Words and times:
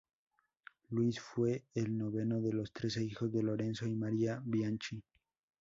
Luis 0.89 1.19
fue 1.19 1.63
el 1.75 1.95
noveno 1.95 2.41
de 2.41 2.53
los 2.53 2.71
trece 2.73 3.03
hijos 3.03 3.31
de 3.31 3.43
Lorenzo 3.43 3.85
y 3.85 3.93
María 3.93 4.41
Bianchi. 4.45 5.03